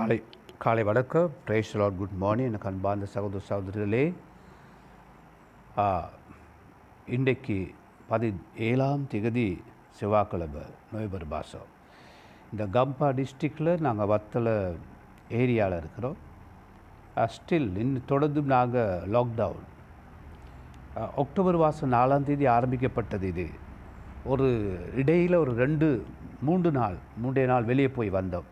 காலை 0.00 0.16
காலை 0.62 0.82
வணக்கம். 0.88 1.32
பிரேஸ் 1.46 1.70
லாட் 1.80 1.96
குட் 2.00 2.14
மார்னிங் 2.20 2.46
எனக்கு 2.50 2.68
அன்பார்ந்த 2.68 3.06
சகோதர 3.14 3.40
சகோதரிகளே 3.48 4.04
இன்றைக்கு 7.16 7.56
பதி 8.10 8.28
ஏழாம் 8.68 9.02
திகதி 9.12 9.44
செவ்வாய்க்கிழமை 9.98 10.62
நோய்பர் 10.92 11.26
மாதம். 11.32 11.66
இந்த 12.52 12.66
கம்பா 12.76 13.08
டிஸ்ட்ரிக்டில் 13.18 13.72
நாங்கள் 13.86 14.10
வத்தலை 14.12 14.54
ஏரியாவில் 15.40 15.76
இருக்கிறோம். 15.80 16.16
ஸ்டில் 17.34 17.68
இன்னும் 17.84 18.08
தொடர்ந்து 18.12 18.44
நாங்கள் 18.54 19.04
லாக்டவுன் 19.16 19.68
அக்டோபர் 21.24 21.60
மாதம் 21.64 21.94
நாலாம் 21.96 22.26
தேதி 22.30 22.48
ஆரம்பிக்கப்பட்டது 22.56 23.28
இது. 23.34 23.46
ஒரு 24.34 24.48
இடையில் 25.02 25.40
ஒரு 25.42 25.54
ரெண்டு 25.64 25.90
மூன்று 26.48 26.72
நாள் 26.80 26.98
மூன்றே 27.24 27.46
நாள் 27.52 27.68
வெளியே 27.72 27.90
போய் 27.98 28.16
வந்தோம். 28.18 28.48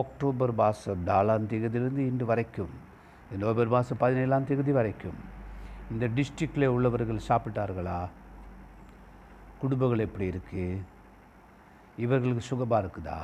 அக்டோபர் 0.00 0.52
மாதம் 0.52 1.02
நாலாம் 1.06 1.48
தேதியிலிருந்து 1.50 2.02
இன்று 2.10 2.24
வரைக்கும் 2.24 2.74
நவம்பர் 3.32 3.68
மாதம் 3.68 3.98
பதினேழாம் 3.98 4.44
தேதி 4.44 4.72
வரைக்கும் 4.72 5.18
இந்த 5.90 6.04
டிஸ்ட்ரிக்டில் 6.06 6.66
உள்ளவர்கள் 6.66 7.26
சாப்பிட்டார்களா? 7.28 7.98
குடும்பங்கள் 9.60 9.98
எப்படி 9.98 10.26
இருக்குது 10.32 10.80
இவர்களுக்கு 11.96 12.40
சுகமாக 12.40 12.82
இருக்குதா? 12.82 13.18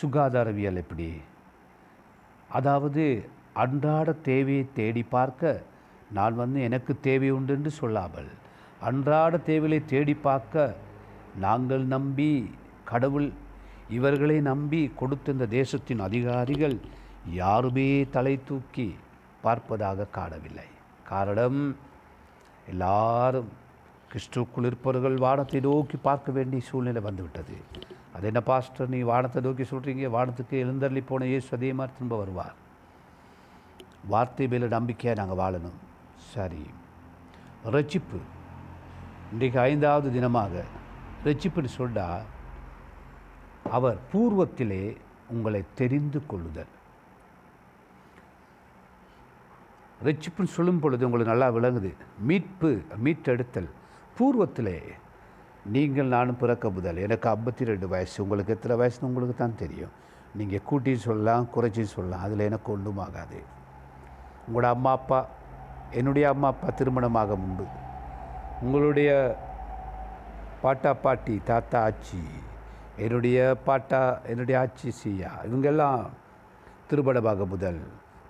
சுகாதாரவியல் 0.00 0.76
எப்படி? 0.76 1.08
அதாவது 2.50 3.04
அன்றாட 3.54 4.12
தேவையை 4.12 4.66
தேடி 4.74 5.02
பார்க்க 5.02 5.62
நான் 6.10 6.34
வந்து 6.34 6.60
எனக்கு 6.60 7.00
தேவை 7.00 7.30
உண்டு 7.30 7.54
என்று 7.54 7.70
சொல்லாமல் 7.70 8.30
அன்றாட 8.80 9.36
தேவையை 9.38 9.80
தேடி 9.84 10.14
பார்க்க 10.14 10.76
நாங்கள் 11.36 11.84
நம்பி 11.86 12.30
கடவுள் 12.84 13.28
இவர்களை 13.88 14.40
நம்பி 14.40 14.92
கொடுத்த 14.96 15.32
இந்த 15.32 15.46
தேசத்தின் 15.46 16.00
அதிகாரிகள் 16.00 16.76
யாருமே 17.30 18.06
தலை 18.10 18.40
தூக்கி 18.44 18.94
பார்ப்பதாக 19.44 20.10
காணவில்லை. 20.10 20.66
காரணம் 21.04 21.76
எல்லாரும் 22.68 23.48
கிறிஸ்துக்குள் 24.12 24.64
இருப்பவர்கள் 24.64 25.16
வானத்தை 25.16 25.60
நோக்கி 25.60 25.96
பார்க்க 25.96 26.32
வேண்டிய 26.32 26.62
சூழ்நிலை 26.62 27.02
வந்துவிட்டது. 27.02 27.56
அது 28.12 28.26
என்ன 28.26 28.40
பாஸ்டர் 28.40 28.88
நீ 28.88 29.00
வானத்தை 29.00 29.42
நோக்கி 29.42 29.62
சொல்கிறீங்க 29.62 30.10
வானத்துக்கு 30.16 30.56
எழுந்தள்ளி 30.64 31.02
போன 31.06 31.26
இயேசு 31.26 31.48
அதே 31.56 31.72
மாதிரி 31.72 31.96
திரும்ப 31.96 32.16
வருவார். 32.16 32.54
வார்த்தை 34.04 34.46
மேலே 34.46 34.66
நம்பிக்கையாக 34.66 35.20
நாங்கள் 35.20 35.40
வாழணும். 35.42 35.78
சரி. 36.32 36.64
ரட்சிப்பு. 37.74 38.18
இன்றைக்கு 39.32 39.58
ஐந்தாவது 39.60 40.20
தினமாக 40.20 40.64
ரட்சிப்புன்னு 41.24 41.64
சொன்னால் 41.64 42.34
அவர் 43.70 43.98
பூர்வத்திலே 44.12 44.96
உங்களை 45.28 45.64
தெரிந்து 45.74 46.26
கொள்ளுதல். 46.26 46.72
ரட்சிப்புன்னு 50.04 50.54
சொல்லும் 50.56 50.80
பொழுது 50.80 51.04
உங்களுக்கு 51.04 51.32
நல்லா 51.32 51.48
விளங்குது. 51.56 51.94
மீட்பு 52.18 52.82
மீட்டெடுத்தல். 53.04 53.68
பூர்வத்திலே 54.18 54.78
நீங்கள் 55.72 56.06
நானும் 56.06 56.36
பிறக்க 56.36 56.70
முதல் 56.70 56.96
எனக்கு 56.96 57.28
ஐம்பத்தி 57.28 57.64
ரெண்டு 57.64 57.88
வயசு. 57.88 58.22
உங்களுக்கு 58.22 58.52
எத்தனை 58.52 58.76
வயசுன்னு 58.76 59.08
உங்களுக்கு 59.10 59.34
தான் 59.34 59.56
தெரியும். 59.56 59.90
நீங்கள் 60.34 60.62
கூட்டி 60.62 60.96
சொல்லலாம் 60.96 61.48
குறைச்சி 61.54 61.82
சொல்லலாம். 61.82 62.22
அதில் 62.22 62.38
எனக்கு 62.38 62.72
ஒன்றும் 62.72 62.98
ஆகாது. 62.98 63.42
உங்களோட 64.46 64.62
அம்மா 64.62 64.90
அப்பா 64.90 65.26
என்னுடைய 65.90 66.28
அம்மா 66.28 66.48
அப்பா 66.48 66.68
திருமணமாக 66.68 67.26
முன்பு. 67.26 67.64
உங்களுடைய 68.60 69.10
பாட்டா 70.62 70.94
பாட்டி 70.94 71.40
தாத்தா 71.44 71.84
ஆச்சி 71.86 72.20
என்னுடைய 73.04 73.56
பாட்டா 73.64 74.20
என்னுடைய 74.32 74.60
ஆட்சி 74.60 74.92
சீயா 75.00 75.30
இவங்கெல்லாம் 75.46 76.04
திருபட 76.90 77.46
முதல். 77.46 77.80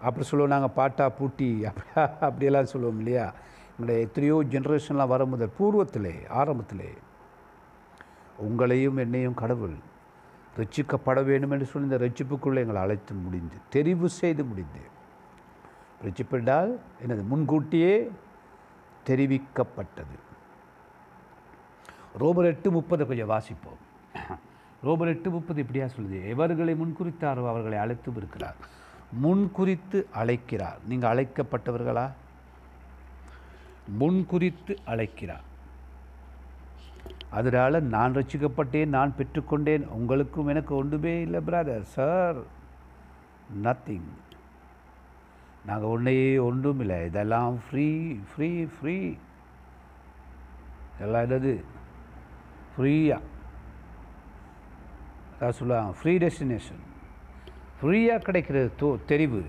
அப்புறம் 0.01 0.29
சொல்லுவோம் 0.29 0.55
நாங்கள் 0.55 0.75
பாட்டா 0.75 1.09
பூட்டி 1.09 1.65
அப்படியா 1.65 2.03
அப்படியெல்லாம் 2.27 2.71
சொல்லுவோம் 2.73 2.97
இல்லையா? 2.97 3.33
எங்களுடைய 3.71 4.07
எத்தனையோ 4.07 4.37
ஜென்ரேஷன்லாம் 4.45 5.13
வர 5.13 5.25
முதல் 5.25 5.57
பூர்வத்திலே 5.59 6.15
ஆரம்பத்திலே. 6.41 6.91
உங்களையும் 8.47 8.99
என்னையும் 8.99 9.35
கடவுள் 9.35 9.77
ரட்சிக்கப்பட 10.57 11.25
வேண்டும் 11.25 11.51
என்று 11.51 11.67
சொல்லி 11.67 11.89
இந்த 11.89 11.99
ரட்சிப்புக்குள்ளே 12.07 12.63
எங்களை 12.65 12.83
அழைத்து 12.83 13.15
முடிந்து 13.15 13.57
தெரிவு 13.75 14.05
செய்து 14.05 14.45
முடிந்து. 14.45 14.83
ரட்சிப்பென்றால் 16.05 16.73
எனது 17.03 17.23
முன்கூட்டியே 17.23 18.11
தெரிவிக்கப்பட்டது. 19.09 20.17
ரோமர் 22.19 22.51
எட்டு 22.53 22.71
முப்பது 22.71 23.07
கொஞ்சம் 23.07 23.31
வாசிப்போம். 23.31 23.81
ரோபர் 24.85 25.07
எட்டு 25.07 25.31
முப்பது 25.31 25.61
இப்படியா 25.61 25.85
சொல்லுது. 25.85 26.27
எவர்களை 26.27 26.75
முன்குறித்தாரோ 26.75 27.49
அவர்களை 27.49 27.79
அழைத்தும் 27.79 28.17
இருக்கிறார். 28.17 28.57
முன்குறித்து 29.23 30.05
அழைக்கிறார். 30.13 30.79
நீங்கள் 30.89 31.13
அழைக்கப்பட்டவர்களா? 31.13 32.11
முன்குறித்து 34.01 34.77
அழைக்கிறார். 34.85 35.45
அதனால் 37.31 37.83
நான் 37.83 38.15
ரசிக்கப்பட்டேன் 38.15 38.87
நான் 38.87 39.15
பெற்றுக்கொண்டேன் 39.19 39.87
உங்களுக்கும் 39.87 40.47
எனக்கு 40.47 40.75
ஒன்றுமே 40.75 41.21
இல்லை 41.21 41.41
பிரதர் 41.47 41.81
சார் 41.81 42.37
நத்திங் 43.63 44.11
நாங்கள் 45.67 45.89
ஒன்றையே 45.89 46.39
ஒன்றும் 46.39 46.81
இல்லை. 46.81 47.05
இதெல்லாம் 47.07 47.61
ஃப்ரீ 47.71 48.17
ஃப்ரீ 48.35 48.65
ஃப்ரீ 48.65 49.15
எல்லாம் 51.01 51.25
என்னது? 51.25 51.55
ஃப்ரீயாக 52.75 53.35
அதான் 55.39 55.59
சொல்லுவாங்க 55.61 55.95
ஃப்ரீ 56.01 56.13
டெஸ்டினேஷன் 56.25 56.83
ஃப்ரீயாக 57.81 58.25
கிடைக்கிற 58.27 58.59
தோ 58.81 58.89
தெரிவு 59.11 59.41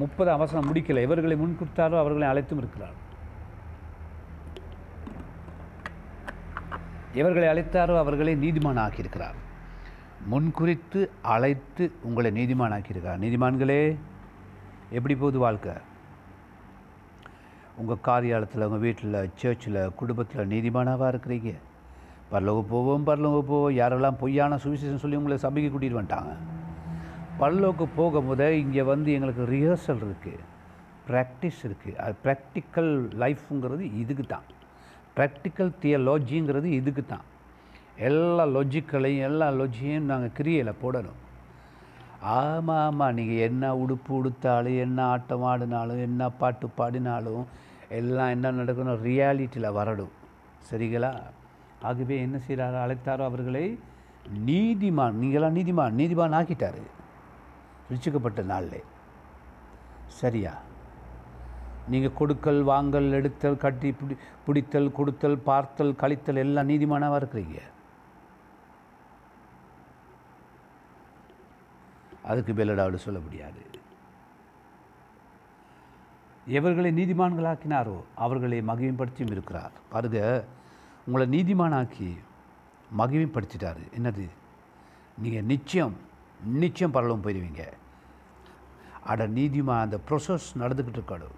முப்பது 0.00 0.30
அவசரம் 0.30 0.66
முடிக்கலை. 0.70 1.02
இவர்களை 1.06 1.36
முன்குறித்தாரோ 1.42 1.96
அவர்களை 2.02 2.26
அழைத்தும் 2.32 2.60
இருக்கிறார். 2.62 2.96
இவர்களை 7.20 7.46
அழைத்தாரோ 7.52 7.94
அவர்களை 8.02 8.34
நீதிமான் 8.44 8.82
ஆக்கியிருக்கிறார் 8.86 9.38
முன்குறித்து 10.32 11.00
அழைத்து 11.34 11.84
உங்களை 12.08 12.30
நீதிமான் 12.38 12.74
ஆக்கியிருக்கார் 12.76 13.22
நீதிமான்களே 13.24 13.80
எப்படி 14.96 15.14
போகுது 15.22 15.38
வாழ்க்கை? 15.46 15.74
உங்கள் 17.80 18.04
காரியாலத்தில் 18.08 18.66
உங்கள் 18.68 18.84
வீட்டில் 18.86 19.18
சர்ச்சில் 19.40 19.80
குடும்பத்தில் 20.00 20.50
நீதிமானாவாக 20.54 21.12
இருக்கிறீங்க? 21.12 21.52
பரலோக 22.32 22.60
போவோம் 22.72 23.06
பரலோக 23.08 23.38
போவோம். 23.50 23.74
யாரெல்லாம் 23.80 24.20
பொய்யான 24.22 24.58
சுவிசேஷம் 24.64 25.02
சொல்லி 25.04 25.18
உங்களை 25.20 25.38
சபைக்கு 25.44 25.70
கூட்டிகிட்டு 25.72 26.00
வந்துட்டாங்க? 26.00 26.34
பரலோக்கு 27.40 27.84
போகும்போது 27.98 28.46
இங்கே 28.62 28.82
வந்து 28.92 29.10
எங்களுக்கு 29.16 29.44
ரிஹர்சல் 29.54 30.02
இருக்குது 30.06 30.46
ப்ராக்டிஸ் 31.08 31.60
இருக்குது 31.68 31.98
அது 32.04 32.14
ப்ராக்டிக்கல் 32.24 32.92
லைஃப்புங்கிறது 33.22 33.84
இதுக்கு 34.02 34.24
தான். 34.34 34.46
ப்ராக்டிக்கல் 35.16 35.72
தியலாஜிங்கிறது 35.82 36.68
இதுக்கு 36.80 37.02
தான். 37.06 37.24
எல்லா 38.08 38.44
லொஜிக்கலையும் 38.56 39.26
எல்லா 39.28 39.46
லொஜியும் 39.60 40.08
நாங்கள் 40.10 40.36
கிரியையில் 40.38 40.80
போடணும். 40.82 41.18
ஆமாம் 42.36 42.84
ஆமாம் 42.86 43.16
நீங்கள் 43.18 43.42
என்ன 43.48 43.72
உடுப்பு 43.82 44.10
உடுத்தாலும் 44.18 44.78
என்ன 44.84 44.98
ஆட்டம் 45.14 45.44
ஆடினாலும் 45.50 46.00
என்ன 46.06 46.30
பாட்டு 46.40 46.68
பாடினாலும் 46.78 47.44
எல்லாம் 47.98 48.32
என்ன 48.36 48.52
நடக்கணும்? 48.60 49.02
ரியாலிட்டியில் 49.08 49.76
வரணும். 49.80 50.14
சரிங்களா? 50.70 51.12
ஆகவே 51.82 52.20
என்ன 52.20 52.40
செய்கிறாரோ? 52.48 52.82
அழைத்தாரோ 52.84 53.24
அவர்களை 53.24 53.78
நீதிமான் 54.46 55.16
நீங்களாம் 55.22 55.56
நீதிமான் 55.58 55.96
நீதிமான் 56.00 56.36
ஆக்கிட்டாரு. 56.40 56.82
ரிச்சிக்கப்பட்ட 57.90 58.42
நாளில். 58.42 58.84
சரியா? 60.06 60.54
நீங்கள் 61.88 62.14
கொடுக்கல் 62.14 62.62
வாங்கல் 62.62 63.12
எடுத்தல் 63.12 63.56
கட்டி 63.56 63.92
பிடி 63.92 64.16
பிடித்தல் 64.46 64.92
கொடுத்தல் 64.92 65.38
பார்த்தல் 65.38 65.94
கழித்தல் 65.94 66.36
எல்லாம் 66.36 66.68
நீதிமானாக 66.68 67.18
இருக்கிறீங்க? 67.20 67.58
அதுக்கு 72.22 72.52
மேலடாவது 72.52 72.94
சொல்ல 72.94 73.20
முடியாது. 73.20 73.62
எவர்களை 76.46 76.90
நீதிமான்களாக்கினாரோ 76.92 78.02
அவர்களை 78.14 78.60
மகிமைப்படுத்தியும் 78.60 79.30
இருக்கிறார். 79.30 79.72
பாருங்கள் 79.88 80.44
உங்களை 81.06 81.26
நீதிமானாக்கி 81.36 82.18
மகிமைப்படுத்திட்டார். 82.98 83.82
என்னது? 83.98 84.28
நீங்கள் 85.18 85.48
நிச்சயம் 85.52 85.96
நிச்சயம் 86.44 86.92
பரலவும் 86.92 87.24
போயிடுவீங்க 87.24 87.62
அட 89.04 89.28
நீதிமா 89.28 89.80
அந்த 89.80 89.98
ப்ரொசஸ் 90.08 90.48
நடந்துக்கிட்டு 90.58 91.00
இருக்கணும். 91.00 91.36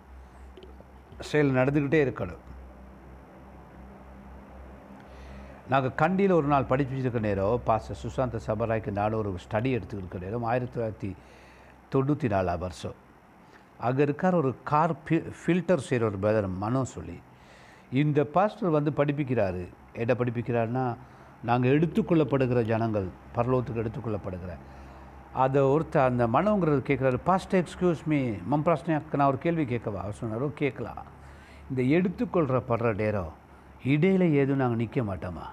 செயல் 1.21 1.51
நடந்துக்கிட்டே 1.51 2.01
இருக்கணும். 2.07 2.43
நாங்கள் 5.69 5.95
கண்டியில் 5.95 6.39
ஒரு 6.39 6.47
நாள் 6.47 6.71
படிச்சுருக்க 6.71 7.21
நேரம் 7.21 7.61
பாஸ்டர் 7.65 8.01
சுசாந்த 8.03 8.41
சபராய்க்கு 8.47 8.91
நானும் 8.91 9.19
ஒரு 9.19 9.37
ஸ்டடி 9.45 9.71
எடுத்துக்கிட்டு 9.77 10.21
நேரம். 10.21 10.43
ஆயிரத்தி 10.43 10.81
தொள்ளாயிரத்தி 10.81 11.11
தொண்ணூற்றி 11.95 12.29
நாலாம் 12.35 12.59
வருஷம். 12.59 12.95
அங்கே 13.79 14.03
இருக்கார் 14.03 14.35
ஒரு 14.35 14.55
கார் 14.65 14.95
ஃபி 15.09 15.33
ஃபில்டர் 15.41 15.87
செய்கிற 15.89 16.11
ஒரு 16.11 16.19
பிரதர் 16.23 16.57
மனோ 16.57 16.85
சொல்லி. 16.85 17.19
இந்த 17.93 18.25
பாஸ்டர் 18.25 18.71
வந்து 18.71 18.91
படிப்பிக்கிறாரு. 18.97 19.69
என்ன 19.93 20.15
படிப்பிக்கிறாருன்னா 20.19 20.97
நாங்கள் 21.43 21.79
எடுத்துக்கொள்ளப்படுகிற 21.79 22.63
ஜனங்கள் 22.63 23.07
பரலோகத்துக்கு 23.37 23.85
எடுத்துக்கொள்ளப்படுகிற. 23.85 24.53
அதை 25.33 25.63
ஒருத்தர் 25.63 26.05
அந்த 26.05 26.27
மனோங்கிறது 26.27 26.81
கேட்குறாரு 26.89 27.19
பாஸ்ட் 27.25 27.57
எக்ஸ்கியூஸ் 27.57 28.05
மீ 28.07 28.31
மம் 28.47 28.67
நான் 28.91 29.29
ஒரு 29.29 29.39
கேள்வி 29.39 29.65
கேட்கவா? 29.65 30.01
அவர் 30.05 30.17
சொன்னாரோ 30.21 30.53
கேட்கலாம். 30.55 31.05
இந்த 31.71 31.83
எடுத்துக்கொள்கிற 31.97 32.63
படுற 32.69 32.95
நேரம் 32.95 33.33
இடையில் 33.85 34.33
ஏதும் 34.33 34.57
நாங்கள் 34.57 34.77
நிற்க 34.77 35.01
மாட்டோமா? 35.01 35.47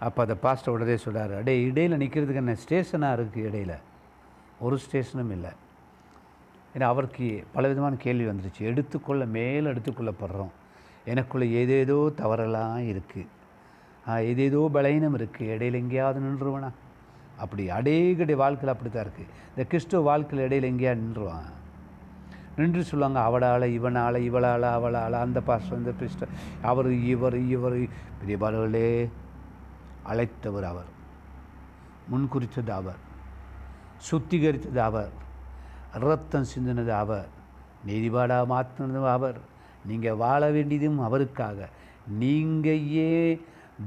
அப்போ 0.00 0.22
அதை 0.22 0.36
பாஸ்டர் 0.40 0.74
உடனே 0.74 0.96
சொல்கிறார் 0.96 1.36
அடே 1.36 1.62
இடையில் 1.62 1.98
நிற்கிறதுக்கு 1.98 2.34
என்ன 2.34 2.56
ஸ்டேஷனாக 2.68 3.18
இருக்குது 3.18 3.44
இடையில்? 3.44 3.76
ஒரு 4.58 4.78
ஸ்டேஷனும் 4.78 5.30
இல்லை. 5.30 5.50
ஏன்னா 6.74 6.86
அவருக்கு 6.92 7.26
பலவிதமான 7.54 7.94
கேள்வி 8.04 8.26
வந்துருச்சு. 8.30 8.62
எடுத்துக்கொள்ள 8.70 9.24
மேலே 9.36 9.66
எடுத்துக்கொள்ளப்படுறோம். 9.70 10.52
எனக்குள்ளே 11.12 11.46
ஏதேதோ 11.60 11.98
தவறெல்லாம் 12.20 12.78
இருக்குது 12.92 13.30
ஏதேதோ 14.30 14.68
பலவீனம் 14.68 15.16
இருக்குது 15.18 15.52
இடையில 15.54 15.80
எங்கேயாவது 15.82 16.18
நின்றுவனா 16.20 16.70
அப்படி 17.36 17.62
அடேகடி 17.70 18.34
வாழ்க்கையில் 18.42 18.72
அப்படி 18.74 18.90
தான் 18.90 19.04
இருக்குது 19.06 19.30
இந்த 19.50 19.62
கிறிஸ்துவ 19.70 20.02
வாழ்க்கையில் 20.02 20.44
இடையில 20.48 20.70
எங்கேயாவது 20.72 21.02
நின்றுவான் 21.02 21.48
நின்று 22.56 22.84
சொல்லுவாங்க 22.84 23.20
அவளால் 23.20 23.66
இவனால் 23.68 24.18
இவளால் 24.28 24.66
அவளால் 24.76 25.12
அந்த 25.12 25.40
பாஸ்டர் 25.40 25.78
இந்த 25.78 25.92
பிஸ்டர் 26.00 26.34
அவர் 26.62 26.90
இவர் 26.92 27.38
இவர் 27.54 27.78
பெரியபாளர்களே 28.18 28.88
அழைத்தவர் 30.12 30.66
அவர். 30.72 30.90
முன்குறித்தது 32.12 32.72
அவர். 32.80 33.00
சுத்திகரித்தது 34.10 34.80
அவர். 34.88 35.12
ரத்தம் 36.02 36.50
சிந்தினது 36.52 36.92
அவர். 37.04 37.28
நீதிபாடாக 37.86 38.44
மாற்றினதும் 38.52 39.10
அவர். 39.16 39.38
நீங்கள் 39.88 40.16
வாழ 40.16 40.50
வேண்டியதும் 40.50 40.98
அவருக்காக. 40.98 41.68
நீங்கள் 42.22 42.82
ஏன் 43.06 43.40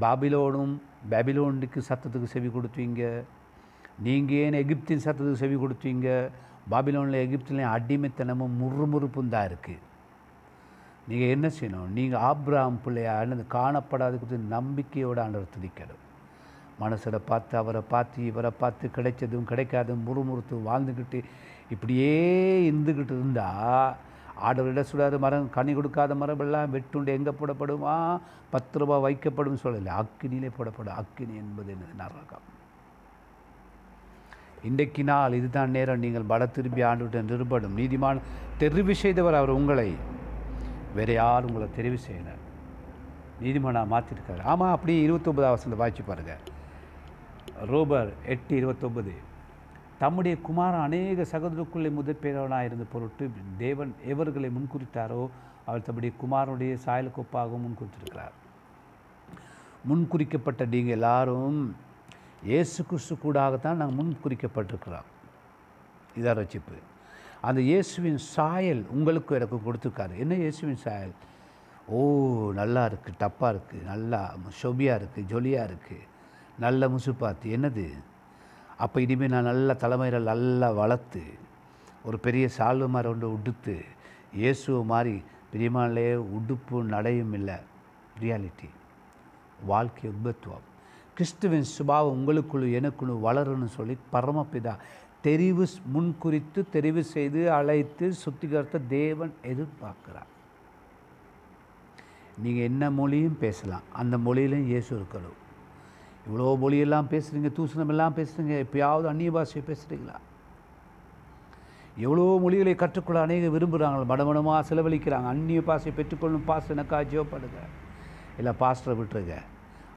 பாபிலோனும் 0.03 0.75
பேபிலோனுக்கு 1.11 1.81
சத்தத்துக்கு 1.89 2.29
செவி 2.35 2.49
கொடுத்தீங்க. 2.49 3.23
நீங்கள் 4.05 4.37
ஏன் 4.37 4.57
எகிப்தின் 4.63 5.03
சத்தத்துக்கு 5.05 5.43
செவி 5.43 5.55
கொடுத்தீங்க. 5.55 6.29
பாபிலோனில் 6.71 7.23
எகிப்திலையும் 7.25 7.73
அடிமைத்தனமும் 7.75 8.57
முறுமுறுப்பும் 8.61 9.33
தான் 9.35 9.47
இருக்குது 9.49 9.83
நீங்கள் 11.09 11.33
என்ன 11.35 11.47
செய்யணும்? 11.57 11.89
நீங்கள் 11.97 12.23
ஆப்ராம் 12.29 12.77
பிள்ளையா? 12.85 13.13
அல்லது 13.19 13.43
காணப்படாத 13.53 14.13
குறித்து 14.17 14.37
நம்பிக்கையோடு 14.37 15.21
ஆண்டவர் 15.23 15.53
துதிக்கணும். 15.55 16.01
மனசில் 16.79 17.25
பார்த்து 17.25 17.57
அவரை 17.57 17.81
பார்த்து 17.93 18.25
இவரை 18.25 18.51
பார்த்து 18.61 18.91
கிடைச்சதும் 18.95 19.47
கிடைக்காதும் 19.51 20.03
முறுமுறுத்து 20.07 20.55
வாழ்ந்துக்கிட்டு 20.69 21.19
இப்படியே 21.69 22.11
இருந்துக்கிட்டு 22.71 23.15
இருந்தால் 23.17 23.95
ஆடவரிடம் 24.41 24.89
சுடாத 24.91 25.17
மரம் 25.19 25.49
கனி 25.49 25.73
கொடுக்காத 25.73 26.15
மரம் 26.15 26.39
எல்லாம் 26.39 26.73
வெட்டுண்டு 26.73 27.07
எங்கே 27.07 27.31
போடப்படுமா? 27.31 28.19
பத்து 28.49 28.79
ரூபா 28.79 28.97
வைக்கப்படும் 28.99 29.61
சொல்லலை. 29.63 29.91
அக்கினியிலே 30.01 30.51
போடப்படும். 30.57 30.95
அக்கினி 30.95 31.35
என்பது 31.35 31.73
என்னது? 31.73 31.95
நரகம். 31.97 32.45
இன்றைக்கு 34.63 35.03
நாள் 35.03 35.33
இதுதான் 35.33 35.69
நேரம். 35.69 35.99
நீங்கள் 35.99 36.23
பல 36.23 36.45
திரும்பி 36.47 36.83
ஆண்டுவிட்ட 36.83 37.21
நிறுபடும் 37.21 37.77
நீதிமான் 37.77 38.21
தெரிவு 38.59 38.91
செய்தவர் 38.91 39.33
அவர் 39.33 39.49
உங்களை. 39.49 39.89
வேறு 40.95 41.13
யார் 41.13 41.45
உங்களை 41.45 41.67
தெரிவு 41.77 41.97
செய்யணும் 42.07 42.43
நீதிமானாக 43.41 43.91
மாற்றிருக்காரு 43.91 44.41
ஆமாம் 44.43 44.71
அப்படியே 44.71 45.07
இருபத்தொம்பது 45.07 45.47
அவசரம் 45.47 45.77
வாய்ச்சி 45.77 46.03
பாருங்கள் 46.03 46.43
ரோபர் 47.67 48.09
எட்டு 48.25 48.53
இருபத்தொம்பது 48.61 49.13
தம்முடைய 50.01 50.35
குமாரன் 50.47 50.85
அநேக 50.87 51.23
சகோதரருக்குள்ளே 51.33 51.89
முதற்பேறவனாக 51.99 52.67
இருந்த 52.67 52.85
பொருட்டு 52.93 53.23
தேவன் 53.61 53.91
எவர்களை 54.13 54.49
முன்குறித்தாரோ 54.57 55.21
அவர் 55.67 55.85
தம்முடைய 55.87 56.11
குமாரனுடைய 56.21 56.73
சாயலுக்கு 56.83 57.21
ஒப்பாகவும் 57.23 57.63
முன்குறித்திருக்கிறார். 57.65 58.35
முன்குறிக்கப்பட்ட 59.89 60.61
நீங்கள் 60.73 60.95
எல்லாரும் 60.97 61.59
இயேசு 62.49 62.79
கிறிஸ்து 62.89 63.15
கூடாகத்தான் 63.23 63.79
நாங்கள் 63.79 63.99
முன்குறிக்கப்பட்டிருக்கிறோம். 63.99 65.07
இதான் 66.19 66.37
ரசிப்பு 66.39 66.77
அந்த 67.47 67.59
இயேசுவின் 67.69 68.19
சாயல் 68.33 68.83
உங்களுக்கு 68.95 69.37
எனக்கு 69.39 69.57
கொடுத்துருக்காரு. 69.65 70.13
என்ன 70.23 70.33
இயேசுவின் 70.43 70.81
சாயல்? 70.85 71.15
ஓ 71.95 71.97
நல்லா 72.59 72.83
இருக்குது 72.89 73.19
டப்பாக 73.23 73.51
இருக்குது 73.53 73.87
நல்லா 73.91 74.21
சொபியாக 74.61 74.99
இருக்குது 74.99 75.29
ஜொலியாக 75.33 75.67
இருக்குது 75.69 76.07
நல்ல 76.65 76.89
முசுப்பாத்து. 76.95 77.47
என்னது? 77.57 77.85
அப்போ 78.83 78.97
இனிமேல் 79.01 79.33
நான் 79.33 79.49
நல்ல 79.51 79.73
தலைமையில் 79.83 80.27
நல்லா 80.31 80.67
வளர்த்து 80.71 81.21
ஒரு 82.07 82.17
பெரிய 82.25 82.45
சால்வு 82.57 82.87
மாதிரி 82.87 83.09
ஒன்று 83.13 83.27
உடுத்து 83.37 83.75
இயேசுவை 84.39 84.81
மாதிரி 84.91 85.15
பிரியமானே 85.51 86.07
உடுப்பு 86.37 86.77
நடையும் 86.93 87.33
இல்லை. 87.33 87.57
ரியாலிட்டி 88.21 88.69
வாழ்க்கை 89.71 90.09
உபத்துவம். 90.09 90.65
கிறிஸ்துவின் 91.13 91.67
சுபாவம் 91.75 92.15
உங்களுக்குள்ளு 92.17 92.67
எனக்குள்ள 92.79 93.13
வளரும்னு 93.27 93.69
சொல்லி 93.77 93.97
பரமபிதா 94.13 94.73
தெரிவு 95.27 95.65
முன்குறித்து 95.93 96.59
தெரிவு 96.75 97.01
செய்து 97.13 97.41
அழைத்து 97.51 98.05
சுத்திகரித்த 98.23 98.81
தேவன் 98.87 99.33
எதிர்பார்க்கிறார். 99.51 100.31
நீங்கள் 102.43 102.67
என்ன 102.71 102.91
மொழியும் 102.99 103.37
பேசலாம். 103.45 103.85
அந்த 104.01 104.17
மொழியிலும் 104.17 104.65
இயேசு 104.71 104.91
இருக்கணும் 104.99 105.37
இவ்வளோ 106.27 106.47
மொழியெல்லாம் 106.61 107.11
பேசுகிறீங்க 107.11 107.49
தூசணம் 107.57 107.91
எல்லாம் 107.93 108.15
பேசுகிறீங்க 108.17 108.55
எப்பயாவது 108.63 109.07
அந்நிய 109.11 109.31
பாஷையை 109.35 109.63
பேசுகிறீங்களா 109.69 110.17
எவ்வளோ 112.05 112.23
மொழிகளை 112.43 112.73
கற்றுக்கொள்ள 112.79 113.19
அநேக 113.25 113.45
விரும்புகிறாங்க 113.53 114.07
மடமடமாக 114.09 114.65
செலவழிக்கிறாங்க. 114.69 115.27
அந்நிய 115.33 115.61
பாஷை 115.69 115.91
பெற்றுக்கொள்ளும் 115.99 116.43
பாஸ் 116.49 116.73
எனக்கா 116.73 116.97
ஜோப்படுங்க 117.13 117.61
இல்லை 118.39 118.51
பாஸ்டரை 118.59 118.95
விட்டுருங்க. 118.99 119.35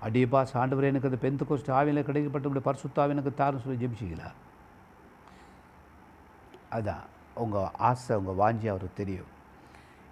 அடிய 0.07 0.27
பாஸ் 0.35 0.55
ஆண்டவர் 0.61 0.89
எனக்கு 0.91 1.09
அந்த 1.11 1.19
பெந்த 1.25 1.45
கோஸ்ட் 1.49 1.71
ஆவியில் 1.79 2.07
கிடைக்கப்பட்ட 2.09 2.63
பரிசுத்தாவி 2.69 3.15
எனக்கு 3.17 3.33
தாருன்னு 3.41 3.65
சொல்லி 3.65 3.83
ஜெபிச்சிங்களா? 3.83 4.29
அதான் 6.77 7.05
உங்கள் 7.43 7.69
ஆசை 7.89 8.17
உங்கள் 8.21 8.39
வாஞ்சி 8.43 8.69
அவருக்கு 8.73 9.01
தெரியும். 9.03 9.31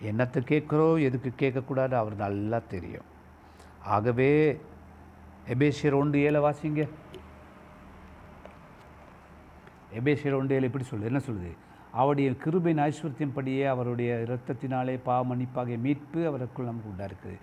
என்னத்தை 0.09 0.41
கேட்குறோம் 0.53 1.05
எதுக்கு 1.09 1.31
கேட்கக்கூடாது 1.43 1.95
அவர் 2.03 2.17
நல்லா 2.25 2.59
தெரியும். 2.75 3.09
ஆகவே 3.95 4.31
எபேசியர் 5.53 5.99
ஒன்று 6.01 6.19
ஏழை 6.29 6.41
வாசிங்க. 6.47 6.83
எபேசியர் 9.99 10.39
ஒன்று 10.39 10.55
ஏழு 10.57 10.69
எப்படி 10.69 10.87
சொல்லுது. 10.91 11.11
என்ன 11.13 11.21
சொல்லுது? 11.29 11.53
அவருடைய 12.01 12.31
கிருபையின் 12.45 12.83
ஐஸ்வர்யத்தின் 12.89 13.37
படியே 13.37 13.65
அவருடைய 13.75 14.11
இரத்தத்தினாலே 14.27 14.95
பாவ 15.09 15.21
மன்னிப்பாக 15.31 15.77
மீட்பு 15.85 16.21
அவருக்குள் 16.31 16.69
நமக்கு 16.71 16.91
உண்டா 16.93 17.07
இருக்குது 17.11 17.39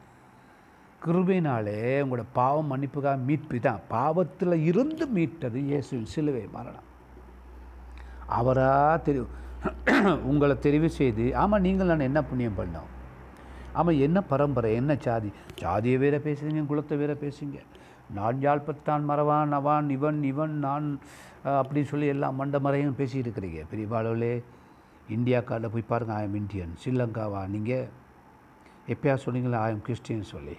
உங்களோட 2.03 2.25
பாவம் 2.39 2.69
மன்னிப்புக்காக 2.71 3.17
மீட்பு 3.29 3.59
தான். 3.59 3.81
பாவத்தில் 3.95 4.55
இருந்து 4.69 5.05
மீட்டது 5.17 5.59
இயேசுவின் 5.71 6.11
சிலுவை 6.13 6.43
மரணம். 6.57 6.87
அவராக 8.39 8.97
தெரியும் 9.07 9.33
உங்களை 10.29 10.55
தெரிவு 10.65 10.89
செய்து 10.99 11.23
ஆமாம் 11.41 11.61
நீங்கள் 11.61 11.89
நான் 11.91 12.07
என்ன 12.09 12.19
புண்ணியம் 12.23 12.57
பண்ணோம்? 12.57 12.89
ஆமாம் 13.73 14.01
என்ன 14.05 14.17
பரம்பரை 14.31 14.71
என்ன 14.81 14.91
சாதி 15.05 15.29
ஜாதியை 15.61 15.97
வேற 16.03 16.17
பேசுறீங்க 16.17 16.63
குலத்தை 16.71 16.97
வேற 16.97 17.13
பேசுங்க 17.23 17.57
நான் 18.13 18.37
யாழ்ப்பத்தான் 18.41 19.03
மறவான் 19.03 19.53
அவான் 19.53 19.89
இவன் 19.89 20.23
இவன் 20.23 20.59
நான் 20.59 20.99
அப்படின்னு 21.45 21.83
சொல்லி 21.83 22.05
எல்லாம் 22.05 22.39
மண்ட 22.41 22.59
மறையும் 22.59 22.95
பேசிகிட்டு 22.97 23.29
இருக்கிறீங்க 23.29 23.63
பெரிய 23.69 23.87
பாலவிலே 23.91 24.43
போய் 25.69 25.83
பாருங்கள் 25.87 26.15
ஆயம் 26.15 26.33
இந்தியன் 26.33 26.75
ஸ்ரீலங்காவா? 26.83 27.47
நீங்கள் 27.47 27.89
எப்பயா 28.87 29.17
சொன்னீங்களா 29.25 29.55
ஆயம் 29.55 29.81
கிறிஸ்டின் 29.81 30.23
சொல்லி? 30.23 30.57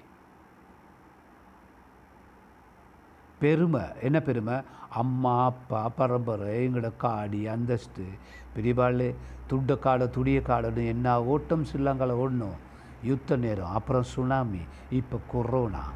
பெருமை. 3.38 3.80
என்ன 4.00 4.20
பெருமை? 4.20 4.54
அம்மா 4.90 5.44
அப்பா 5.44 5.88
பரம்பரை 5.88 6.68
எங்களோட 6.68 6.92
காடி 6.98 7.46
அந்தஸ்து. 7.46 8.06
பெரியபாள் 8.54 9.14
துட்ட 9.46 9.74
காடை 9.74 10.10
துடிய 10.10 10.40
காடுன்னு 10.40 10.86
என்ன 10.86 11.24
ஓட்டம் 11.24 11.64
ஸ்ரீலங்காவில் 11.64 12.14
ஓடணும்? 12.14 12.56
யுத்த 13.02 13.36
நேரம் 13.36 13.70
அப்புறம் 13.70 14.02
சுனாமி 14.02 14.60
இப்போ 14.90 15.18
கொரோனா. 15.30 15.90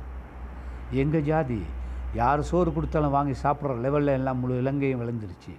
எங்கள் 0.92 1.23
ஜாதி? 1.23 1.61
யார் 2.14 2.40
சோறு 2.42 2.73
கொடுத்தாலும் 2.73 3.11
வாங்கி 3.11 3.35
சாப்பிட்ற 3.42 3.75
லெவலில் 3.85 4.16
எல்லாம் 4.18 4.38
முழு 4.38 4.56
இலங்கையும் 4.59 5.00
விளைஞ்சிருச்சு. 5.02 5.52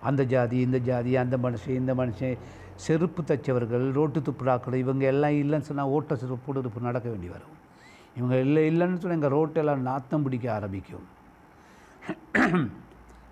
அந்த 0.00 0.24
ஜாதி 0.24 0.56
இந்த 0.56 0.78
ஜாதி 0.78 1.16
அந்த 1.16 1.36
மனுஷன் 1.36 1.80
இந்த 1.80 1.94
மனுஷன். 1.94 2.38
செருப்பு 2.74 3.22
தைச்சவர்கள் 3.22 3.92
ரோட்டு 3.92 4.20
துப்புடாக்கள் 4.20 4.74
இவங்க 4.74 5.06
எல்லாம் 5.06 5.30
இல்லைன்னு 5.30 5.68
சொன்னால் 5.68 5.86
ஓட்ட 5.86 6.16
செருப்பு 6.16 6.58
இருப்பு 6.58 6.80
நடக்க 6.80 7.08
வேண்டி 7.08 7.28
வரும். 7.28 7.56
இவங்க 8.16 8.38
இல்லை 8.40 8.62
இல்லைன்னு 8.72 8.98
சொன்னால் 8.98 9.18
எங்கள் 9.22 9.34
ரோட்டெல்லாம் 9.38 9.86
நாத்தம் 9.90 10.22
பிடிக்க 10.22 10.54
ஆரம்பிக்கும். 10.54 11.06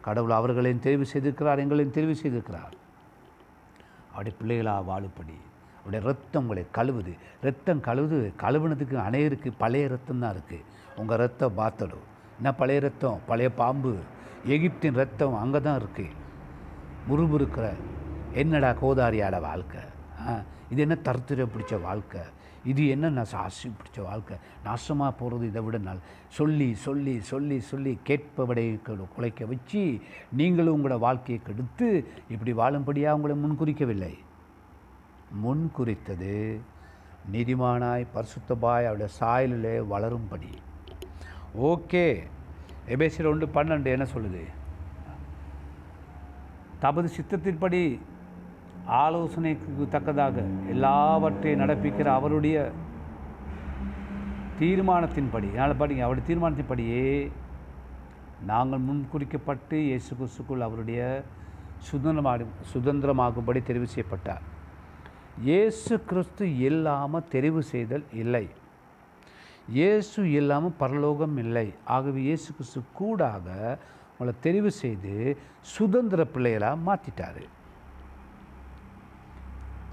கடவுள் 0.00 0.30
அவர்களையும் 0.30 0.85
தெரிவு 0.85 1.06
செய்திருக்கிறார் 1.12 1.59
எங்களையும் 1.59 1.94
தெரிவு 1.94 2.14
செய்திருக்கிறார். 2.23 2.75
அப்படி 4.11 4.30
பிள்ளைகளாக 4.30 4.82
வாழுப்படி 4.90 5.37
அவருடைய 5.81 6.03
ரத்தம் 6.11 6.43
உங்களை 6.45 6.65
கழுவுது. 6.79 7.13
ரத்தம் 7.47 7.85
கழுவுது 7.89 8.19
கழுவுனதுக்கு 8.43 8.97
அனைவருக்கு 9.09 9.51
பழைய 9.63 9.85
ரத்தம் 9.95 10.23
தான் 10.25 10.35
இருக்குது 10.37 10.67
உங்கள் 11.03 11.21
ரத்தம் 11.25 11.59
பாத்தடும் 11.61 12.07
என்ன 12.39 12.51
பழைய 12.61 12.81
ரத்தம்? 12.87 13.21
பழைய 13.31 13.49
பாம்பு. 13.61 13.93
எகிப்தின் 14.55 14.99
ரத்தம் 15.03 15.41
அங்கே 15.43 15.61
தான் 15.69 15.79
இருக்குது 15.83 16.17
முறுமுறுக்கிற 17.09 17.67
என்னடா 18.41 18.71
கோதாரியாட 18.83 19.37
வாழ்க்கை? 19.49 19.83
இது 20.73 20.81
என்ன 20.87 20.97
தருத்திர 21.07 21.47
பிடிச்ச 21.55 21.75
வாழ்க்கை? 21.89 22.23
இது 22.71 22.83
என்ன 22.95 23.11
நான் 23.17 23.31
சாசி 23.33 23.67
பிடிச்ச 23.81 23.99
வாழ்க்கை? 24.09 24.37
நாசமாக 24.67 25.13
போகிறது 25.21 25.45
இதை 25.51 25.61
விட 25.67 25.79
நாள் 25.87 26.01
சொல்லி 26.39 26.69
சொல்லி 26.87 27.15
சொல்லி 27.31 27.57
சொல்லி 27.71 27.93
கேட்பவடை 28.09 28.65
குலைக்க 29.15 29.47
வச்சு 29.53 29.83
நீங்களும் 30.41 30.77
உங்களோட 30.77 30.99
வாழ்க்கையை 31.07 31.39
கெடுத்து 31.47 31.89
இப்படி 32.35 32.55
வாழும்படியாக 32.61 33.17
உங்களை 33.19 33.37
முன்குறிக்கவில்லை? 33.45 34.13
முன் 35.31 35.71
குறித்தது 35.73 36.61
நீதிமானாய் 37.33 38.07
பரிசுத்தபாய் 38.15 38.89
அவருடைய 38.89 39.09
சாயலிலே 39.21 39.75
வளரும்படி. 39.93 40.53
ஓகே. 41.59 42.23
எபேசியர் 42.89 43.31
ஒன்று 43.31 43.47
பன்னெண்டு 43.47 43.85
என்ன 43.85 44.07
சொல்லுது? 44.15 44.43
தமது 46.79 47.11
சித்தத்தின்படி 47.17 48.01
ஆலோசனைக்கு 48.87 49.89
தக்கதாக 49.89 50.43
எல்லாவற்றையும் 50.69 51.61
நடப்பிக்கிற 51.61 52.05
அவருடைய 52.05 52.73
தீர்மானத்தின்படி 54.61 55.49
அதனால் 55.51 55.77
பாருங்க 55.77 56.05
அவருடைய 56.05 56.25
தீர்மானத்தின்படியே 56.29 57.31
நாங்கள் 58.47 58.81
முன்குறிக்கப்பட்டு 58.81 59.73
இயேசு 59.73 60.17
கிறிஸ்துக்குள் 60.17 60.59
அவருடைய 60.59 61.23
சுதந்திரமாக 61.77 62.45
சுதந்திரமாகும்படி 62.75 63.61
தெரிவு 63.69 63.83
செய்யப்பட்டார். 63.83 64.59
இயேசு 65.49 65.93
கிறிஸ்து 66.09 66.45
இல்லாமல் 66.69 67.29
தெரிவு 67.35 67.63
செய்தல் 67.73 68.05
இல்லை. 68.23 68.45
இயேசு 69.79 70.21
இல்லாமல் 70.39 70.79
பரலோகம் 70.83 71.37
இல்லை. 71.37 71.67
ஆகவே 71.85 72.21
இயேசு 72.29 72.49
கிறிஸ்து 72.57 72.81
கூடாக 73.01 73.79
உங்களை 74.13 74.35
தெரிவு 74.47 74.71
செய்து 74.83 75.15
சுதந்திர 75.77 76.21
பிள்ளைகளாக 76.35 76.85
மாற்றிட்டார் 76.89 77.43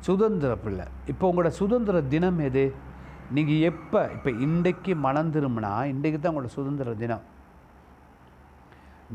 சுதந்திர 0.08 0.52
பிள்ளை. 0.66 0.86
இப்போ 1.12 1.24
உங்களோட 1.30 1.52
சுதந்திர 1.62 2.02
தினம் 2.14 2.40
எது? 2.40 2.66
நீங்கள் 3.36 3.64
எப்போ 3.70 4.02
இப்போ 4.16 4.30
இன்றைக்கு 4.46 4.92
மனம் 5.06 5.34
திரும்பினா 5.36 5.72
இன்றைக்கு 5.94 6.20
தான் 6.20 6.32
உங்களோட 6.34 6.52
சுதந்திர 6.58 6.94
தினம். 7.04 7.24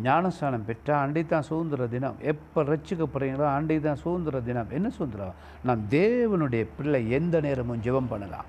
ஞானஸ்தானம் 0.00 0.64
பெற்றால் 0.64 1.00
அண்டை 1.00 1.26
தான் 1.26 1.42
சுதந்திர 1.42 1.86
தினம். 1.86 2.16
எப்போ 2.20 2.62
ரசிக்கப்படுறீங்களோ 2.62 3.54
அண்டை 3.54 3.80
தான் 3.80 3.96
சுதந்திர 3.96 4.40
தினம். 4.40 4.70
என்ன 4.70 4.90
சுதந்திரம்? 4.90 5.34
நாம் 5.62 5.82
தேவனுடைய 5.90 6.68
பிள்ளை 6.76 7.10
எந்த 7.10 7.40
நேரமும் 7.40 7.82
ஜெபம் 7.82 8.08
பண்ணலாம். 8.08 8.44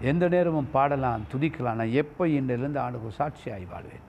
எந்த 0.00 0.28
நேரமும் 0.28 0.70
பாடலாம் 0.70 1.26
துதிக்கலாம். 1.32 1.74
நான் 1.74 1.88
எப்போ 1.88 2.26
இன்றிலிருந்து 2.26 2.78
ஆண்டுக்கு 2.78 3.12
சாட்சியாகி 3.18 3.68
வாழ்வேன்? 3.68 4.02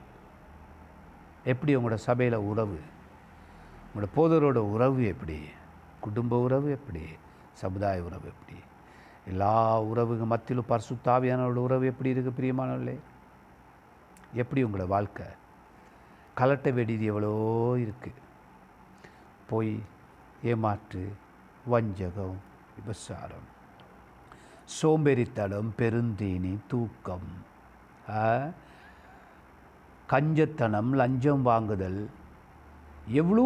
எப்படி 1.43 1.75
உங்களோட 1.75 1.93
சபையில் 1.93 2.35
உறவு? 2.35 2.79
உங்களோட 3.87 4.07
போதரோட 4.15 4.57
உறவு 4.57 5.07
எப்படி? 5.07 5.41
குடும்ப 5.99 6.39
உறவு 6.39 6.71
எப்படி? 6.71 7.05
சமுதாய 7.53 8.03
உறவு 8.03 8.27
எப்படி? 8.27 8.59
எல்லா 9.27 9.81
உறவுக்கு 9.81 10.25
மத்தியிலும் 10.25 10.69
பரிசுத்தாவியானோட 10.69 11.55
உறவு 11.55 11.85
எப்படி 11.85 12.13
இருக்குது 12.13 12.39
பிரியமானவர்களே? 12.39 12.97
எப்படி 14.33 14.63
உங்களோட 14.63 14.87
வாழ்க்கை? 14.87 15.25
கலட்ட 16.37 16.71
வேண்டியது 16.71 17.05
எவ்வளோ 17.05 17.31
இருக்குது 17.83 18.21
பொய் 19.49 19.73
ஏமாற்று 20.43 21.03
வஞ்சகம் 21.65 22.37
விபசாரம் 22.75 23.47
சோம்பேறித்தனம் 24.75 25.69
பெருந்தீனி 25.79 26.53
தூக்கம் 26.67 27.27
ஆ? 28.17 28.27
கஞ்சத்தனம் 30.09 30.91
லஞ்சம் 30.93 31.43
வாங்குதல் 31.43 32.01
எவ்வளோ 33.13 33.45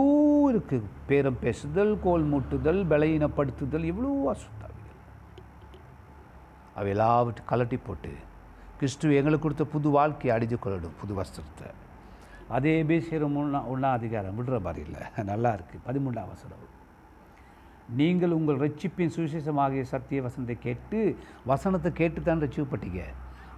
இருக்குது 0.50 0.90
பேரம் 1.08 1.40
பேசுதல் 1.40 1.94
கோல் 2.00 2.26
மூட்டுதல் 2.26 2.82
பலகீனப்படுத்துதல் 2.88 3.86
எவ்வளோ 3.86 4.12
அசுத்தாவிகள் 4.32 4.98
அவை 6.76 6.90
எல்லாவற்றையும் 6.90 7.50
கலட்டி 7.52 7.78
போட்டு 7.80 8.12
கிறிஸ்துவ 8.78 9.14
எங்களுக்கு 9.14 9.46
கொடுத்த 9.46 9.66
புது 9.72 9.90
வாழ்க்கையை 9.90 10.34
அடித்து 10.36 10.58
கொள்ளணும் 10.58 10.98
புது 11.00 11.14
வஸ்திரத்தை. 11.16 11.70
அதே 12.56 12.76
பேசுகிற 12.90 13.26
ஒன்றா 13.40 13.60
ஒன்றா 13.72 13.90
அதிகாரம் 13.98 14.38
விடுற 14.40 14.58
மாதிரி 14.68 14.82
இல்லை. 14.88 15.02
நல்லா 15.32 15.50
இருக்குது 15.58 15.84
பதிமூன்றாம் 15.88 16.32
வசனம். 16.34 16.66
நீங்கள் 18.00 18.34
உங்கள் 18.38 18.62
ரட்சிப்பின் 18.64 19.14
சுவிசேஷமாகிய 19.16 19.84
சத்திய 19.92 20.20
வசனத்தை 20.28 20.56
கேட்டு 20.66 21.00
வசனத்தை 21.52 21.90
கேட்டு 22.00 22.20
தான் 22.28 22.42
ரட்சிக்கப்பட்டீங்க. 22.44 23.04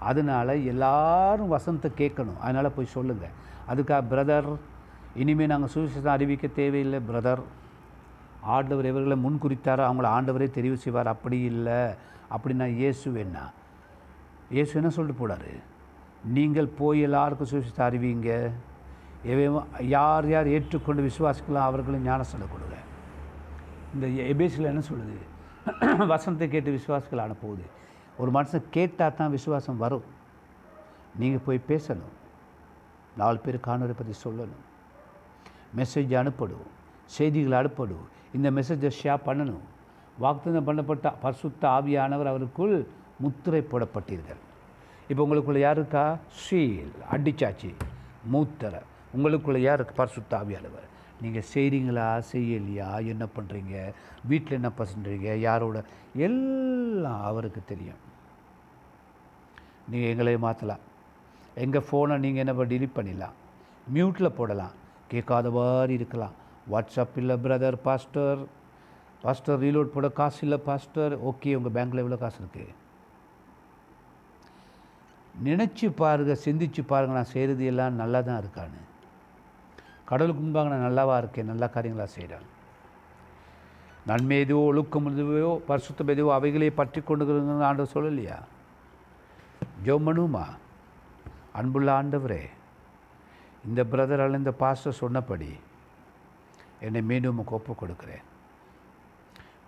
அதனால் 0.10 0.54
எல்லாரும் 0.74 1.54
வசனத்தை 1.56 1.90
கேட்கணும். 2.02 2.40
அதனால் 2.46 2.76
போய் 2.78 2.94
சொல்லுங்கள் 2.98 3.36
அதுக்காக 3.72 4.02
பிரதர் 4.12 4.50
இனிமேல் 5.22 5.52
நாங்கள் 5.52 5.74
சுவிசேஷம் 5.74 6.16
அறிவிக்க 6.18 6.48
தேவையில்லை 6.62 7.00
பிரதர். 7.10 7.44
ஆண்டவர் 8.56 8.90
இவர்களை 8.92 9.18
முன் 9.26 9.42
குறித்தாரோ 9.44 9.84
அவங்கள 9.88 10.08
ஆண்டவரே 10.18 10.48
தெரிவு 10.58 10.78
செய்வார். 10.84 11.14
அப்படி 11.16 11.38
இல்லை. 11.52 11.82
அப்படின்னா 12.36 12.68
இயேசு 12.82 13.06
வேணா. 13.16 13.44
இயேசு 14.56 14.72
என்ன 14.80 14.92
சொல்லிட்டு 14.98 15.22
போடாரு 15.22 15.54
நீங்கள் 16.38 16.76
போய் 16.80 17.06
எல்லாருக்கும் 17.08 17.50
சுவிசேஷத்தை 17.52 17.86
அறிவிங்க. 17.90 18.32
எவையும் 19.26 19.68
யார் 19.80 20.30
யார் 20.30 20.48
ஏற்றுக்கொண்டு 20.48 21.10
விசுவாசிக்கலாம் 21.10 21.70
அவர்களும் 21.70 22.04
ஞானஸ்தானம் 22.04 22.54
கொடுங்க. 22.54 22.76
இந்த 23.94 24.08
எபேசில் 24.08 24.72
என்ன 24.72 24.82
சொல்லுது? 24.90 25.18
வசனத்தை 26.08 26.50
கேட்டு 26.50 26.72
விசுவாசிகள் 26.72 27.20
அனுப்புவது. 27.20 27.64
ஒரு 28.18 28.32
மனுஷன் 28.32 28.70
கேட்டால் 28.70 29.16
தான் 29.16 29.30
விசுவாசம் 29.30 29.78
வரும். 29.78 30.04
நீங்கள் 31.16 31.46
போய் 31.46 31.60
பேசணும். 31.68 32.16
நாலு 33.18 33.38
பேர் 33.38 33.56
காணொலி 33.56 33.94
பற்றி 33.94 34.30
சொல்லணும். 34.30 34.64
மெசேஜ் 35.78 36.14
அனுப்படும் 36.16 36.68
செய்திகள் 37.06 37.66
அனுப்படும் 37.66 38.06
இந்த 38.34 38.52
மெசேஜை 38.52 38.92
ஷேர் 39.04 39.26
பண்ணணும். 39.26 39.66
வாக்குத்தம் 40.22 40.68
பண்ணப்பட்ட 40.68 41.14
பரிசுத்த 41.22 41.68
ஆவியானவர் 41.68 42.32
அவருக்குள் 42.32 42.88
முத்திரை 43.20 43.62
போடப்பட்டீர்கள். 43.62 44.40
இப்போ 45.08 45.28
உங்களுக்குள்ள 45.28 45.60
யாருக்கா 45.60 45.74
இருக்கா? 45.74 46.18
சீல் 46.30 46.92
அடிச்சாச்சு. 47.12 47.74
மூத்தரை. 48.32 48.82
உங்களுக்குள்ளே 49.16 49.62
யார் 49.64 49.80
இருக்கு? 49.80 50.00
பரிசுத்த 50.02 50.42
நீங்கள் 51.24 51.48
செய்கிறீங்களா 51.54 52.08
செய்யலையா? 52.32 52.90
என்ன 53.14 53.24
பண்ணுறீங்க 53.36 53.76
வீட்டில் 54.30 54.58
என்ன 54.60 54.72
பண்ணுறீங்க 54.80 55.28
யாரோட? 55.48 55.78
எல்லாம் 56.28 57.22
அவருக்கு 57.30 57.62
தெரியும். 57.72 58.02
நீங்கள் 59.92 60.12
எங்களை 60.14 60.34
மாற்றலாம் 60.48 60.86
எங்கள் 61.64 61.86
ஃபோனை 61.88 62.18
நீங்கள் 62.26 62.44
என்ன 62.44 62.66
டிலீட் 62.74 62.98
பண்ணிடலாம். 62.98 63.38
மியூட்டில் 63.96 64.38
போடலாம். 64.40 64.76
கேட்காத 65.12 65.48
மாதிரி 65.58 65.94
இருக்கலாம். 66.00 66.36
வாட்ஸ்அப் 66.72 67.18
இல்லை 67.22 67.36
பிரதர் 67.46 67.78
பாஸ்டர் 67.88 68.42
பாஸ்டர் 69.24 69.60
ரீலோட் 69.64 69.94
போட 69.96 70.08
காசு 70.20 70.40
இல்லை 70.46 70.58
பாஸ்டர் 70.68 71.14
ஓகே 71.30 71.56
உங்கள் 71.58 71.74
பேங்க்கில் 71.76 72.04
எவ்வளோ 72.04 72.18
காசு 72.22 72.40
இருக்குது 72.44 72.80
நினச்சி 75.48 75.88
பாருங்கள் 76.02 76.42
சிந்திச்சு 76.46 76.82
பாருங்கள் 76.92 77.20
நான் 77.20 77.34
செய்கிறது 77.34 77.66
எல்லாம் 77.72 78.00
நல்லா 78.02 78.20
தான் 78.30 78.40
இருக்கான்னு. 78.42 78.82
கடவுளுக்கு 80.12 80.42
முன்பாக 80.42 80.70
நான் 80.70 80.88
நல்லாவா 80.88 81.18
இருக்கேன் 81.18 81.46
நல்ல 81.46 81.70
காரியங்களாக 81.74 82.06
செய்கிறேன் 82.06 82.48
நன்மை 84.06 84.40
எதுவோ 84.40 84.64
ஒழுக்கம் 84.64 85.06
எதுவோ 85.06 85.62
பரிசுத்தம் 85.68 86.08
எதுவோ 86.08 86.34
அவைகளே 86.34 86.70
பற்றி 86.70 87.02
கொண்டுக்கிறதுன்னு 87.02 87.68
ஆண்டவர் 87.70 87.94
சொல்லலையா? 87.94 88.38
ஜோமனுமா 89.86 90.46
அன்புள்ள 91.54 92.02
ஆண்டவரே 92.02 92.50
இந்த 93.66 93.84
பிரதரால் 93.84 94.38
இந்த 94.38 94.52
பாஸ்டர் 94.52 95.00
சொன்னபடி 95.02 95.60
என்னை 96.80 97.02
மீண்டும் 97.02 97.34
உமக்கு 97.34 97.56
ஒப்புக் 97.56 97.78
கொடுக்கிறேன் 97.78 98.26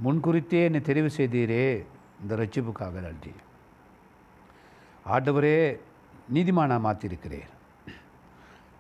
முன்குறித்தே 0.03 0.63
என்னை 0.63 0.81
தெரிவு 0.81 1.09
செய்தீரே 1.17 1.85
இந்த 2.21 2.35
ரட்சிப்புக்காக 2.35 3.01
நன்றி. 3.01 3.33
ஆண்டவரே 5.05 5.79
நீதிமானா 6.33 6.77
மாற்றிருக்கிறேன் 6.79 7.50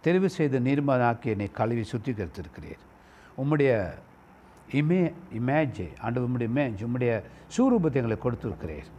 தெரிவு 0.05 0.29
செய்த 0.37 0.59
நீர்மனாக்கி 0.67 1.27
என்னை 1.33 1.47
கழுவி 1.59 1.83
சுத்திகரித்திருக்கிறீர். 1.91 2.81
உம்முடைய 3.41 3.71
இமே 4.79 5.01
இமேஜை 5.39 5.87
ஆண்டு 6.05 6.25
உம்முடைய 6.27 6.47
இமேஜ் 6.53 6.83
உம்முடைய 6.87 7.11
சூரூபத்தை 7.55 7.99
எங்களுக்கு 8.01 8.25
கொடுத்துருக்கிறீர். 8.25 8.89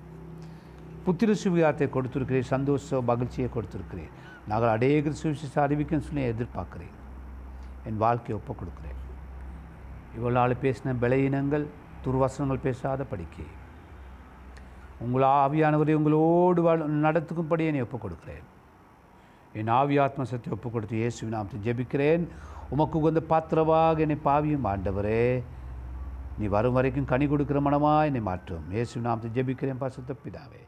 புத்திர 1.07 1.31
சுவிகாரத்தை 1.43 1.87
கொடுத்துருக்கிறீர் 1.97 2.53
சந்தோஷ 2.55 3.01
மகிழ்ச்சியை 3.11 3.49
கொடுத்துருக்கிறீர். 3.57 4.13
நாங்கள் 4.51 4.73
அநேக 4.77 5.13
சுவிசேஷ 5.21 5.55
அறிவிக்கும் 5.65 6.07
சொல்லி 6.07 6.23
எதிர்பார்க்கிறேன் 6.33 6.95
என் 7.89 8.01
வாழ்க்கையை 8.05 8.37
ஒப்புக் 8.39 8.61
கொடுக்குறேன். 8.61 8.99
இவ்வளோ 10.17 10.35
நாள் 10.39 10.63
பேசின 10.65 10.97
பலவீனங்கள் 11.05 11.67
துர்வசனங்கள் 12.05 12.65
பேசாத 12.67 13.05
படிக்க 13.13 13.37
உங்கள் 15.05 15.29
ஆவியானவரை 15.43 15.95
உங்களோடு 16.01 16.61
வாழ் 16.67 16.83
நடத்துக்கும்படி 17.07 17.65
என்னை 17.71 17.85
ஒப்புக் 17.87 18.05
கொடுக்குறேன். 18.05 18.45
என் 19.61 19.73
ஆவியாத்ம 19.81 20.05
ஆத்ம 20.05 20.25
சத்தை 20.25 20.53
ஒப்புக் 20.53 20.73
கொடுத்து 20.73 20.97
இயேசுவின் 20.97 21.35
நாமத்தை 21.35 21.59
ஜெபிக்கிறேன். 21.67 22.25
உமக்கு 22.71 22.99
உகந்த 22.99 23.21
பாத்திரவாக 23.21 24.01
என்னை 24.01 24.17
பாவியும் 24.25 24.67
ஆண்டவரே. 24.73 25.43
நீ 26.39 26.47
வரும் 26.47 26.73
வரைக்கும் 26.73 27.05
கனி 27.05 27.27
கொடுக்கிற 27.27 27.61
மனமாக 27.61 28.05
என்னை 28.05 28.21
மாற்றும். 28.21 28.65
இயேசுவின் 28.71 29.07
நாமத்தை 29.09 29.31
ஜெபிக்கிறேன் 29.37 29.83
பசுத்த 29.85 30.15
பிதாவே. 30.25 30.63